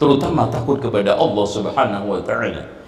Terutama 0.00 0.48
takut 0.48 0.80
kepada 0.80 1.20
Allah 1.20 1.44
Subhanahu 1.44 2.06
wa 2.16 2.20
taala. 2.24 2.80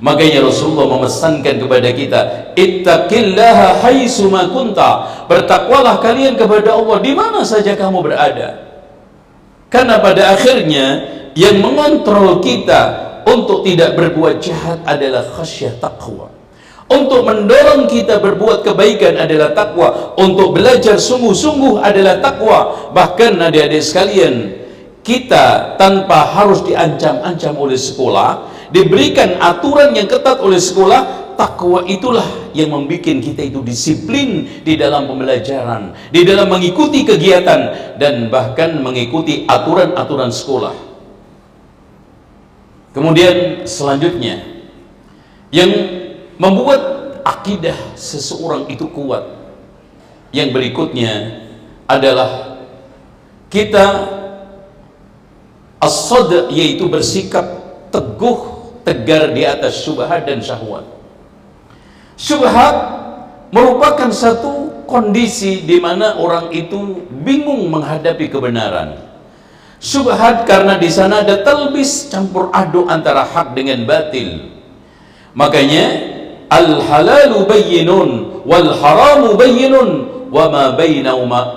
Makanya 0.00 0.48
Rasulullah 0.48 0.96
memesankan 0.96 1.60
kepada 1.60 1.92
kita, 1.92 2.20
"Ittaqillaha 2.56 3.84
haitsu 3.84 4.32
ma 4.32 4.48
kunta." 4.48 5.26
Bertakwalah 5.28 6.00
kalian 6.00 6.40
kepada 6.40 6.72
Allah 6.72 7.04
di 7.04 7.12
mana 7.12 7.44
saja 7.44 7.76
kamu 7.76 8.00
berada. 8.00 8.70
Karena 9.68 10.00
pada 10.00 10.32
akhirnya 10.34 11.04
yang 11.36 11.60
mengontrol 11.60 12.40
kita 12.40 12.80
untuk 13.28 13.62
tidak 13.62 13.94
berbuat 13.94 14.40
jahat 14.40 14.80
adalah 14.88 15.20
khasyah 15.20 15.76
taqwa. 15.78 16.29
Untuk 16.90 17.22
mendorong 17.22 17.86
kita 17.86 18.18
berbuat 18.18 18.66
kebaikan 18.66 19.14
adalah 19.14 19.54
takwa. 19.54 20.18
Untuk 20.18 20.58
belajar 20.58 20.98
sungguh-sungguh 20.98 21.78
adalah 21.78 22.18
takwa. 22.18 22.90
Bahkan 22.90 23.38
adik-adik 23.38 23.78
sekalian, 23.78 24.34
kita 25.06 25.78
tanpa 25.78 26.26
harus 26.34 26.66
diancam-ancam 26.66 27.54
oleh 27.54 27.78
sekolah, 27.78 28.50
diberikan 28.74 29.38
aturan 29.38 29.94
yang 29.94 30.10
ketat 30.10 30.42
oleh 30.42 30.58
sekolah 30.58 31.34
takwa 31.38 31.86
itulah 31.88 32.52
yang 32.52 32.68
membuat 32.68 33.00
kita 33.00 33.40
itu 33.40 33.64
disiplin 33.64 34.44
di 34.60 34.76
dalam 34.76 35.08
pembelajaran 35.08 36.12
di 36.12 36.20
dalam 36.28 36.52
mengikuti 36.52 37.08
kegiatan 37.08 37.96
dan 37.96 38.28
bahkan 38.28 38.76
mengikuti 38.76 39.48
aturan-aturan 39.48 40.28
sekolah 40.28 40.76
kemudian 42.92 43.64
selanjutnya 43.64 44.44
yang 45.48 45.99
membuat 46.40 46.80
akidah 47.20 47.76
seseorang 48.00 48.64
itu 48.72 48.88
kuat 48.88 49.28
yang 50.32 50.56
berikutnya 50.56 51.44
adalah 51.84 52.56
kita 53.52 53.86
as 55.76 56.08
yaitu 56.48 56.88
bersikap 56.88 57.44
teguh 57.92 58.72
tegar 58.88 59.36
di 59.36 59.44
atas 59.44 59.84
syubhat 59.84 60.24
dan 60.24 60.40
syahwat. 60.40 60.88
Syubhat 62.16 62.76
merupakan 63.52 64.08
satu 64.08 64.84
kondisi 64.88 65.66
di 65.68 65.76
mana 65.76 66.16
orang 66.16 66.48
itu 66.56 67.04
bingung 67.20 67.68
menghadapi 67.68 68.32
kebenaran. 68.32 68.96
Syubhat 69.80 70.44
karena 70.44 70.76
di 70.76 70.88
sana 70.88 71.20
ada 71.20 71.40
telbis 71.40 72.08
campur 72.08 72.48
aduk 72.52 72.88
antara 72.88 73.24
hak 73.24 73.56
dengan 73.56 73.84
batil. 73.88 74.60
Makanya 75.32 76.19
al 76.50 76.82
halalu 76.82 77.46
bayyinun 77.46 78.42
wal 78.42 78.68
haramu 78.74 79.38
bayyinun 79.38 79.90
wa 80.30 80.50
ma 80.50 80.74
bainahuma. 80.74 81.56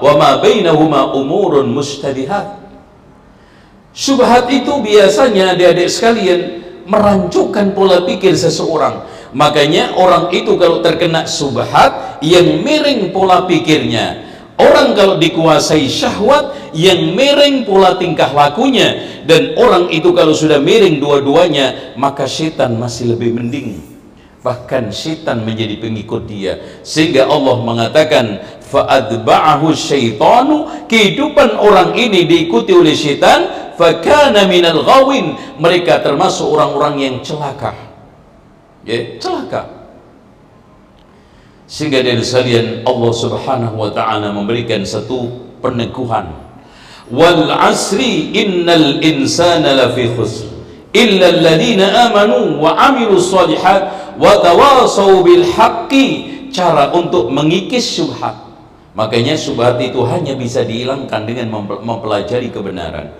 Syubhat 3.93 4.49
itu 4.49 4.73
biasanya 4.81 5.53
adik-adik 5.53 5.85
sekalian 5.85 6.41
merancukan 6.89 7.77
pola 7.77 8.01
pikir 8.05 8.33
seseorang. 8.33 9.05
Makanya 9.33 9.97
orang 9.97 10.33
itu 10.33 10.57
kalau 10.57 10.81
terkena 10.81 11.29
subhat 11.29 12.21
yang 12.25 12.61
miring 12.65 13.13
pola 13.13 13.45
pikirnya. 13.45 14.33
Orang 14.57 14.93
kalau 14.93 15.17
dikuasai 15.17 15.89
syahwat 15.89 16.73
yang 16.73 17.13
miring 17.13 17.65
pola 17.65 17.97
tingkah 17.97 18.33
lakunya. 18.33 19.21
Dan 19.25 19.53
orang 19.57 19.93
itu 19.93 20.09
kalau 20.13 20.33
sudah 20.33 20.57
miring 20.57 20.97
dua-duanya 20.97 21.93
maka 21.93 22.25
setan 22.25 22.77
masih 22.77 23.13
lebih 23.13 23.33
mending 23.33 23.92
bahkan 24.43 24.91
setan 24.91 25.47
menjadi 25.47 25.79
pengikut 25.79 26.27
dia. 26.27 26.59
Sehingga 26.83 27.31
Allah 27.31 27.57
mengatakan 27.63 28.43
fa'adba'ahu 28.67 29.71
syaitanu 29.71 30.87
kehidupan 30.91 31.55
orang 31.57 31.95
ini 31.95 32.27
diikuti 32.27 32.75
oleh 32.75 32.91
setan 32.91 33.73
fakana 33.79 34.45
minal 34.45 34.83
ghawin 34.83 35.33
mereka 35.57 36.03
termasuk 36.03 36.45
orang-orang 36.45 36.95
yang 36.99 37.15
celaka. 37.23 37.71
Ya 38.83 39.15
celaka. 39.17 39.87
Sehingga 41.63 42.03
dari 42.03 42.21
sekalian 42.21 42.83
Allah 42.83 43.11
Subhanahu 43.15 43.79
wa 43.79 43.89
taala 43.95 44.29
memberikan 44.35 44.83
satu 44.83 45.31
peneguhan. 45.63 46.29
Wal 47.07 47.47
asri 47.47 48.35
innal 48.35 48.99
insana 48.99 49.71
lafi 49.75 50.11
khusr 50.11 50.53
illa 50.93 51.33
alladhina 51.33 52.07
amanu 52.07 52.61
wa 52.61 52.77
amilu 52.77 53.17
salihat 53.17 53.92
wa 54.17 54.33
tawasau 54.41 55.21
bil 55.25 55.45
haqqi. 55.45 56.31
Cara 56.53 56.93
untuk 56.93 57.33
mengikis 57.33 57.97
syubhat 57.97 58.53
makanya 58.93 59.33
syubhat 59.33 59.81
itu 59.81 60.05
hanya 60.05 60.37
bisa 60.37 60.61
dihilangkan 60.61 61.25
dengan 61.25 61.49
mempelajari 61.81 62.53
kebenaran. 62.53 63.13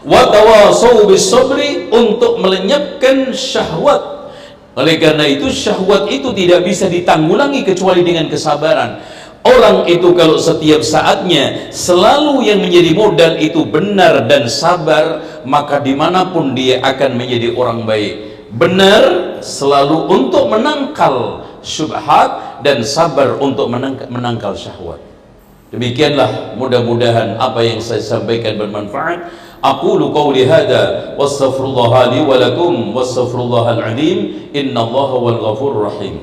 Watawasau 0.00 1.06
bisabri 1.06 1.92
untuk 1.92 2.40
melenyapkan 2.40 3.30
syahwat. 3.36 4.32
Oleh 4.74 4.96
karena 4.96 5.28
itu 5.28 5.50
syahwat 5.52 6.08
itu 6.08 6.32
tidak 6.32 6.64
bisa 6.64 6.88
ditanggulangi 6.88 7.66
kecuali 7.66 8.00
dengan 8.00 8.26
kesabaran. 8.32 9.02
Orang 9.40 9.88
itu 9.88 10.12
kalau 10.12 10.36
setiap 10.36 10.84
saatnya 10.84 11.72
selalu 11.72 12.44
yang 12.44 12.60
menjadi 12.60 12.92
modal 12.92 13.32
itu 13.40 13.64
benar 13.64 14.28
dan 14.28 14.44
sabar 14.52 15.24
maka 15.48 15.80
di 15.80 15.96
mana 15.96 16.28
pun 16.28 16.52
dia 16.52 16.84
akan 16.84 17.16
menjadi 17.16 17.56
orang 17.56 17.88
baik 17.88 18.29
benar 18.55 19.37
selalu 19.43 20.09
untuk 20.09 20.47
menangkal 20.47 21.45
syubhat 21.65 22.61
dan 22.61 22.85
sabar 22.85 23.35
untuk 23.41 23.67
menangkal 24.09 24.53
syahwat 24.53 25.01
demikianlah 25.69 26.55
mudah-mudahan 26.55 27.35
apa 27.41 27.61
yang 27.65 27.81
saya 27.81 28.01
sampaikan 28.01 28.55
bermanfaat 28.55 29.45
أقول 29.65 30.13
قولي 30.13 30.45
هذا 30.45 31.15
واستغفر 31.17 31.63
الله 31.65 31.93
لي 32.05 32.21
ولكم 32.21 32.95
واستغفر 32.95 33.39
الله 33.39 33.65
العظيم 33.73 34.19
إن 34.55 34.77
الله 34.77 35.07
هو 35.17 35.29
الغفور 35.29 35.71
الرحيم 35.71 36.15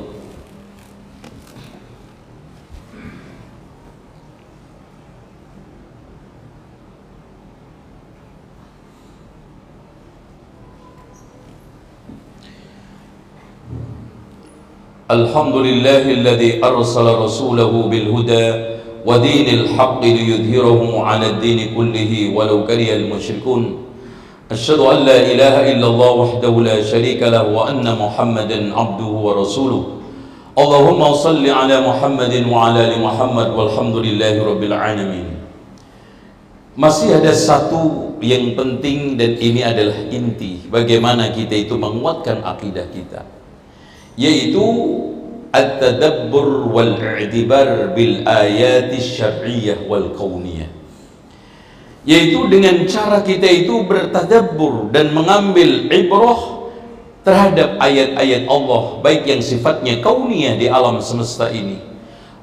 الحمد 15.08 15.56
لله 15.56 16.04
الذي 16.20 16.60
أرسل 16.60 17.08
رسوله 17.08 17.72
بالهدى 17.72 18.48
ودين 19.08 19.48
الحق 19.60 20.02
ليظهره 20.04 20.82
على 21.00 21.26
الدين 21.32 21.72
كله 21.72 22.12
ولو 22.36 22.68
كره 22.68 22.92
المشركون. 23.00 23.64
أشهد 24.52 24.80
أن 24.80 25.00
لا 25.08 25.20
إله 25.32 25.56
إلا 25.72 25.88
الله 25.88 26.12
وحده 26.12 26.54
لا 26.60 26.78
شريك 26.84 27.24
له 27.24 27.40
وأن 27.48 27.88
محمدا 27.88 28.60
عبده 28.76 29.12
ورسوله. 29.26 29.84
اللهم 30.60 31.02
صل 31.14 31.46
على 31.48 31.76
محمد 31.88 32.34
وعلى 32.52 32.80
آل 32.92 32.94
محمد 33.00 33.50
والحمد 33.56 33.96
لله 33.96 34.36
رب 34.44 34.64
العالمين. 34.64 35.28
Masih 36.76 37.16
ada 37.16 37.32
satu 37.32 38.12
yang 38.20 38.60
penting 38.60 39.16
dan 39.16 39.40
ini 39.40 39.64
adalah 39.64 40.04
inti 40.12 40.68
bagaimana 40.68 41.32
kita 41.32 41.56
itu 41.56 41.80
menguatkan 41.80 42.44
akidah 42.44 42.92
kita. 42.92 43.37
Yaitu 44.18 44.66
at-tadabbur 45.54 46.68
wal 46.74 46.98
i'tibar 46.98 47.94
bil 47.94 48.26
ayati 48.26 49.00
syar'iyyah 49.00 49.86
wal 49.88 50.12
kauniyah 50.18 50.68
yaitu 52.08 52.40
dengan 52.48 52.88
cara 52.88 53.20
kita 53.20 53.46
itu 53.46 53.84
bertadabbur 53.84 54.90
dan 54.96 55.12
mengambil 55.12 55.92
ibrah 55.92 56.72
terhadap 57.28 57.76
ayat-ayat 57.84 58.48
Allah 58.48 59.04
baik 59.04 59.28
yang 59.28 59.44
sifatnya 59.44 60.00
kauniyah 60.00 60.56
di 60.56 60.72
alam 60.72 61.04
semesta 61.04 61.52
ini. 61.52 61.84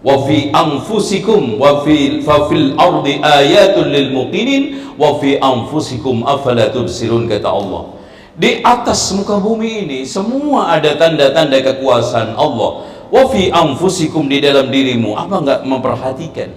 Wa 0.04 0.20
fi 0.28 0.52
anfusikum 0.52 1.56
wa 1.56 1.80
fi 1.80 2.20
fa 2.20 2.44
fil 2.52 2.76
ardi 2.76 3.24
ayatun 3.24 3.88
lil 3.88 4.12
muqinin 4.12 4.92
wa 5.00 5.16
fi 5.16 5.40
anfusikum 5.40 6.28
afala 6.28 6.68
tubsirun 6.68 7.24
kata 7.24 7.48
Allah 7.48 7.93
di 8.34 8.58
atas 8.66 9.14
muka 9.14 9.38
bumi 9.38 9.86
ini 9.86 9.98
semua 10.02 10.74
ada 10.74 10.98
tanda-tanda 10.98 11.62
kekuasaan 11.62 12.34
Allah. 12.34 12.90
Wa 13.14 13.30
fi 13.30 13.46
anfusikum 13.54 14.26
di 14.26 14.42
dalam 14.42 14.74
dirimu. 14.74 15.14
Apa 15.14 15.38
enggak 15.38 15.60
memperhatikan? 15.62 16.50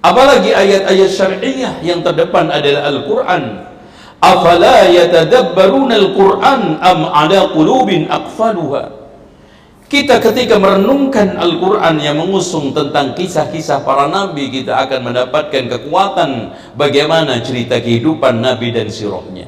Apalagi 0.00 0.56
ayat-ayat 0.56 1.10
syariah 1.12 1.74
yang 1.84 2.00
terdepan 2.00 2.48
adalah 2.48 2.88
Al-Qur'an. 2.88 3.44
Afala 4.16 4.88
yatadabbaruna 4.88 6.00
al-Qur'an 6.00 6.80
am 6.80 7.00
ala 7.12 7.52
qulubin 7.52 8.08
aqfaluha? 8.08 9.04
Kita 9.86 10.18
ketika 10.18 10.58
merenungkan 10.58 11.38
Al-Quran 11.38 12.02
yang 12.02 12.18
mengusung 12.18 12.74
tentang 12.74 13.14
kisah-kisah 13.14 13.86
para 13.86 14.10
nabi 14.10 14.50
kita 14.50 14.74
akan 14.82 15.12
mendapatkan 15.12 15.62
kekuatan 15.70 16.50
bagaimana 16.74 17.38
cerita 17.38 17.78
kehidupan 17.78 18.42
nabi 18.42 18.74
dan 18.74 18.90
sirahnya 18.90 19.46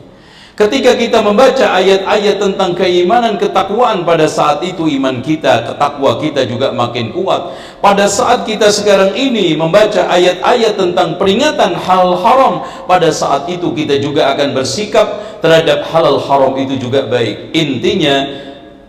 ketika 0.58 0.98
kita 0.98 1.22
membaca 1.22 1.70
ayat-ayat 1.70 2.42
tentang 2.42 2.74
keimanan 2.74 3.38
ketakwaan 3.38 4.02
pada 4.02 4.26
saat 4.26 4.58
itu 4.66 4.90
iman 4.98 5.22
kita 5.22 5.70
ketakwa 5.70 6.18
kita 6.18 6.42
juga 6.50 6.74
makin 6.74 7.14
kuat. 7.14 7.54
Pada 7.78 8.10
saat 8.10 8.42
kita 8.42 8.66
sekarang 8.74 9.14
ini 9.14 9.54
membaca 9.54 10.10
ayat-ayat 10.10 10.74
tentang 10.74 11.14
peringatan 11.14 11.78
hal 11.78 12.18
haram 12.18 12.66
pada 12.90 13.14
saat 13.14 13.46
itu 13.46 13.70
kita 13.70 14.02
juga 14.02 14.34
akan 14.34 14.58
bersikap 14.58 15.38
terhadap 15.38 15.86
halal 15.94 16.18
haram 16.18 16.58
itu 16.58 16.74
juga 16.74 17.06
baik. 17.06 17.54
Intinya 17.54 18.26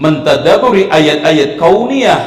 mentadaburi 0.01 0.89
ayat-ayat 0.89 1.61
kauniyah 1.61 2.21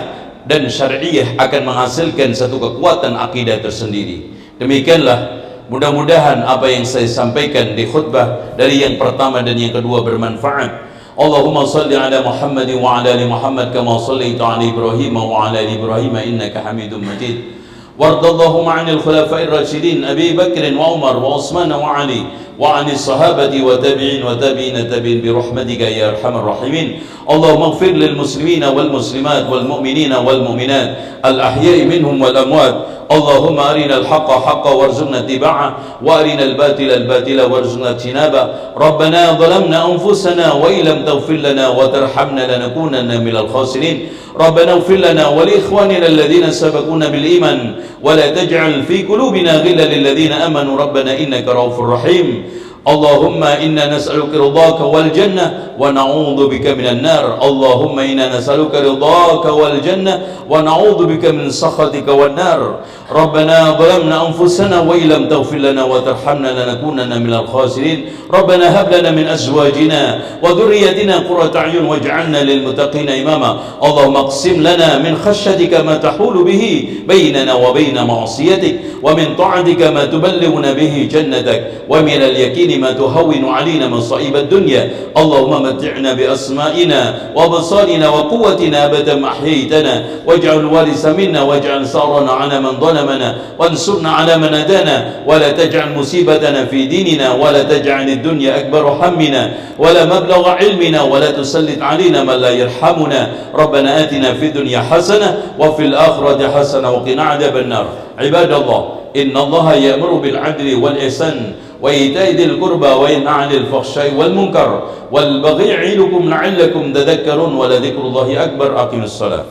dan 0.47 0.71
syariah 0.71 1.35
akan 1.35 1.67
menghasilkan 1.67 2.31
satu 2.31 2.63
kekuatan 2.63 3.19
akidah 3.19 3.59
tersendiri. 3.59 4.31
Demikianlah 4.63 5.42
mudah-mudahan 5.72 6.48
apa 6.48 6.68
yang 6.72 6.88
saya 6.88 7.08
sampaikan 7.10 7.76
di 7.76 7.84
khutbah 7.88 8.56
dari 8.56 8.84
yang 8.84 8.96
pertama 8.96 9.44
dan 9.44 9.60
yang 9.60 9.76
kedua 9.76 10.04
bermanfaat 10.04 10.88
Allahumma 11.18 11.66
salli 11.66 11.98
ala 11.98 12.22
Muhammad 12.22 12.70
wa 12.78 13.02
ala 13.02 13.10
ali 13.10 13.26
Muhammad 13.26 13.74
kama 13.74 13.98
sallaita 13.98 14.58
ala 14.58 14.62
Ibrahim 14.62 15.18
wa 15.18 15.50
ala 15.50 15.58
ali 15.58 15.76
Ibrahim 15.76 16.14
innaka 16.14 16.62
Hamidum 16.64 17.04
Majid 17.04 17.58
وارض 17.98 18.26
اللهم 18.26 18.68
عن 18.70 18.90
الخلفاء 18.90 19.44
الراشدين 19.44 20.06
أبي 20.06 20.38
بكر 20.38 20.64
وعمر 20.78 21.16
وعثمان 21.18 21.72
وعلي 21.74 22.22
وعن 22.59 22.91
الصحابة 22.91 23.63
وتابعين 23.63 24.23
وتابعين 24.25 24.77
التابعين 24.77 25.23
برحمتك 25.23 25.81
يا 25.81 26.09
أرحم 26.09 26.37
الراحمين. 26.37 27.01
اللهم 27.31 27.63
اغفر 27.63 27.87
للمسلمين 27.87 28.65
والمسلمات 28.65 29.51
والمؤمنين 29.51 30.13
والمؤمنات 30.13 30.97
الأحياء 31.25 31.85
منهم 31.85 32.23
والأموات. 32.23 32.77
اللهم 33.13 33.59
أرنا 33.59 33.97
الحق 33.97 34.31
حقا 34.31 34.71
وارزقنا 34.71 35.19
اتباعه 35.19 35.77
وأرنا 36.03 36.43
الباطل 36.43 36.91
الباطل 36.91 37.41
وارزقنا 37.41 37.91
اجتنابه. 37.91 38.49
ربنا 38.77 39.33
ظلمنا 39.33 39.93
أنفسنا 39.93 40.53
وإن 40.53 40.81
لم 40.81 41.05
تغفر 41.05 41.33
لنا 41.33 41.69
وترحمنا 41.69 42.57
لنكونن 42.57 43.25
من 43.25 43.37
الخاسرين. 43.37 44.09
ربنا 44.41 44.73
اغفر 44.73 44.95
لنا 44.95 45.29
ولإخواننا 45.29 46.07
الذين 46.07 46.51
سبقونا 46.51 47.09
بالإيمان 47.09 47.75
ولا 48.03 48.31
تجعل 48.31 48.83
في 48.83 49.03
قلوبنا 49.03 49.53
غلا 49.61 49.85
للذين 49.95 50.33
آمنوا. 50.33 50.79
ربنا 50.79 51.19
إنك 51.19 51.49
رؤوف 51.49 51.81
رحيم. 51.81 52.45
اللهم 52.89 53.45
إنا 53.45 53.97
نسألك 53.97 54.35
رضاك 54.35 54.81
والجنة 54.81 55.59
ونعوذ 55.79 56.49
بك 56.49 56.67
من 56.67 56.87
النار. 56.87 57.39
اللهم 57.43 57.99
إنا 57.99 58.39
نسألك 58.39 58.75
رضاك 58.75 59.45
والجنة 59.45 60.23
ونعوذ 60.51 61.07
بك 61.07 61.25
من 61.25 61.51
سخطك 61.51 62.09
والنار. 62.09 62.75
ربنا 63.13 63.77
ظلمنا 63.79 64.27
أنفسنا 64.27 64.81
وإن 64.81 65.09
لم 65.09 65.29
تغفر 65.29 65.57
لنا 65.57 65.85
وترحمنا 65.85 66.49
لنكونن 66.49 67.23
من 67.23 67.35
الخاسرين. 67.35 68.05
ربنا 68.35 68.81
هب 68.81 68.95
لنا 68.95 69.11
من 69.11 69.29
أزواجنا 69.29 70.21
وذريتنا 70.43 71.17
قرة 71.19 71.53
أعين 71.57 71.85
واجعلنا 71.85 72.43
للمتقين 72.43 73.09
إماما. 73.09 73.61
اللهم 73.85 74.17
اقسم 74.17 74.61
لنا 74.61 74.99
من 74.99 75.17
خشيتك 75.17 75.75
ما 75.81 75.97
تحول 75.97 76.45
به 76.45 76.89
بيننا 77.09 77.55
وبين 77.55 78.05
معصيتك 78.05 78.75
ومن 79.03 79.37
طاعتك 79.39 79.83
ما 79.83 80.05
تبلغنا 80.05 80.73
به 80.73 81.09
جنتك. 81.13 81.73
ومن 81.89 82.23
اليقين 82.23 82.72
ما 82.79 82.93
تهون 82.93 83.45
علينا 83.45 83.89
مصائب 83.89 84.37
الدنيا. 84.37 84.91
اللهم 85.17 85.63
متعنا 85.63 86.13
بأسمائنا 86.13 87.15
وبصارنا 87.37 88.09
وقوتنا 88.09 88.85
أبدا 88.85 89.15
ما 89.15 89.29
أحييتنا. 89.29 90.05
واجعل 90.27 90.59
الوارث 90.59 91.07
منا 91.07 91.43
واجعل 91.43 91.87
ثارنا 91.87 92.33
على 92.33 92.61
من 92.61 92.81
ظلمنا. 92.81 93.37
وانصرنا 93.59 94.11
على 94.11 94.37
من 94.37 94.55
أدانا 94.55 95.13
ولا 95.27 95.51
تجعل 95.53 95.99
مصيبتنا 95.99 96.65
في 96.65 96.87
ديننا 96.87 97.33
ولا 97.35 97.63
تجعل 97.63 98.09
الدنيا 98.09 98.59
أكبر 98.59 98.89
همنا. 98.89 99.53
ولا 99.79 100.05
مبلغ 100.05 100.49
علمنا 100.49 101.03
ولا 101.03 101.31
تسلط 101.31 101.83
علينا 101.83 102.25
من 102.25 102.35
لا 102.35 102.51
يرحمنا. 102.51 103.31
ربنا 103.55 104.01
آتنا 104.01 104.35
في 104.35 104.47
الدنيا 104.47 104.81
حسنة 104.81 105.43
وفي 105.59 105.83
الآخرة 105.83 106.49
حسنة 106.49 106.91
وقنا 106.91 107.23
عذاب 107.23 107.57
النار. 107.57 107.87
عباد 108.19 108.53
الله 108.53 108.89
إن 109.17 109.37
الله 109.37 109.75
يأمر 109.75 110.13
بالعدل 110.13 110.75
والإحسان. 110.83 111.53
وإيتاء 111.83 112.31
ذي 112.31 112.45
القربى 112.45 112.87
وينهى 112.87 113.29
عن 113.29 113.51
الفحشاء 113.53 114.15
والمنكر 114.15 114.83
والبغي 115.13 115.69
يعظكم 115.69 116.29
لعلكم 116.29 116.93
تذكرون 116.93 117.55
ولذكر 117.55 118.01
الله 118.01 118.45
أكبر 118.45 118.81
أقم 118.81 119.03
الصلاة. 119.03 119.45